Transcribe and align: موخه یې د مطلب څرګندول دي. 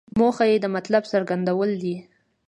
موخه 0.19 0.45
یې 0.51 0.57
د 0.61 0.65
مطلب 0.75 1.03
څرګندول 1.11 1.69
دي. 1.81 1.95